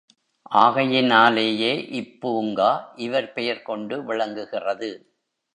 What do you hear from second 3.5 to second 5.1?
கொண்டு விளங்குகிறது.